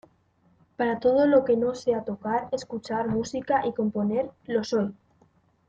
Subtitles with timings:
[0.77, 4.95] Para todo lo que no sea tocar, escuchar música y componer, lo soy".